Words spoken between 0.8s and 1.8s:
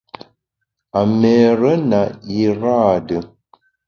A méére